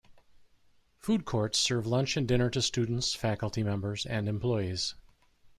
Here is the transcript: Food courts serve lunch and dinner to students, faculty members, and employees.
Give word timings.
Food 0.97 1.25
courts 1.25 1.59
serve 1.59 1.85
lunch 1.85 2.17
and 2.17 2.27
dinner 2.27 2.49
to 2.49 2.61
students, 2.63 3.13
faculty 3.13 3.61
members, 3.61 4.03
and 4.07 4.27
employees. 4.27 4.95